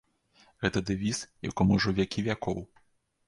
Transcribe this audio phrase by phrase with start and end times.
[0.63, 1.19] Гэта дэвіз,
[1.49, 2.59] якому ўжо вякі вякоў.